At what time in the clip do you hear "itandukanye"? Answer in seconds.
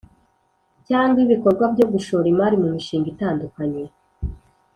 3.13-3.83